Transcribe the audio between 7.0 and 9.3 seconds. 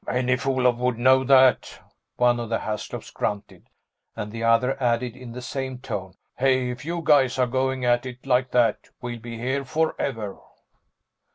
guys are going at it like that, we'll